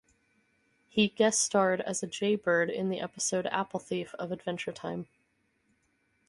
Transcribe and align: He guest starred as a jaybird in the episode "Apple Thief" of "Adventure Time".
He 0.89 1.09
guest 1.09 1.39
starred 1.39 1.79
as 1.81 2.01
a 2.01 2.07
jaybird 2.07 2.71
in 2.71 2.89
the 2.89 2.99
episode 2.99 3.45
"Apple 3.45 3.79
Thief" 3.79 4.15
of 4.17 4.31
"Adventure 4.31 4.71
Time". 4.71 5.05